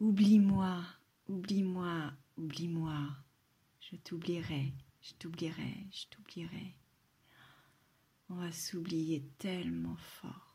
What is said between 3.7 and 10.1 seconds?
Je t'oublierai, je t'oublierai, je t'oublierai. On va s'oublier tellement